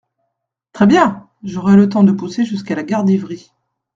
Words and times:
Très 0.73 0.87
bien!… 0.87 1.29
j’aurai 1.43 1.75
le 1.75 1.87
temps 1.87 2.03
de 2.03 2.11
pousser 2.11 2.43
jusqu’à 2.43 2.73
la 2.73 2.81
gare 2.81 3.03
d’Ivry… 3.03 3.51